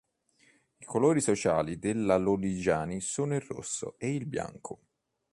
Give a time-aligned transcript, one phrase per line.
[0.77, 4.79] I colori sociali della Lodigiani sono il rosso e il bianco.